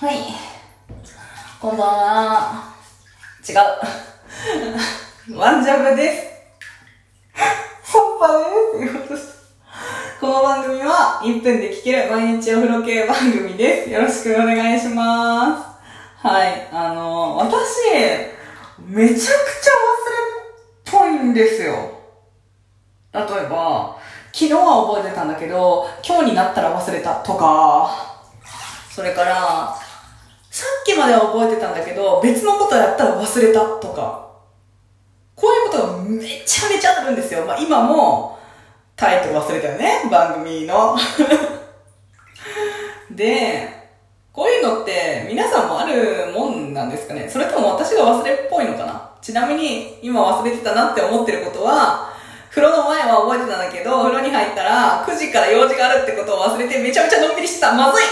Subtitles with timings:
[0.00, 0.18] はい。
[1.60, 2.72] こんばんは。
[3.42, 3.50] 違
[5.34, 5.34] う。
[5.36, 6.16] ワンジャブで
[7.84, 7.92] す。
[7.92, 8.44] ソッパで
[8.78, 8.94] す。
[8.94, 9.28] よろしく
[10.20, 13.90] この番組は1分で聴ける毎日お風呂系番組です。
[13.90, 15.80] よろしくお願いしま
[16.22, 16.24] す。
[16.28, 16.68] はい。
[16.72, 17.56] あの、私、
[18.78, 19.32] めちゃくちゃ
[20.94, 21.74] 忘れっぽいんですよ。
[23.12, 23.96] 例えば、
[24.32, 27.90] 昨日は覚えてたんだけど、今日になったら忘れたとか、
[28.88, 29.87] それから、
[30.88, 34.26] きまでは覚えてたんだけど、別のことやったら忘れたとか、
[35.34, 37.44] こういうことがめちゃめちゃあるんですよ。
[37.44, 38.38] まあ今も、
[38.96, 40.96] タイトル忘れたよね、番組の。
[43.10, 43.68] で、
[44.32, 52.12] こういうのって皆さんもあるもんなんですかねそれとも私が忘れっぽいのかなちなみに今忘れてたなって思ってることは、
[52.50, 57.72] 風呂の前は覚えてたんだけど、風呂に入ったら9時から用事があるってことを忘れてめちゃめちゃのんびりしてた。
[57.72, 58.04] まずい